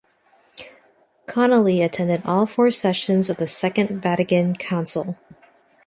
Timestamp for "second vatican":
3.47-4.55